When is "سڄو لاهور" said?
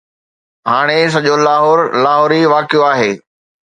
1.13-1.79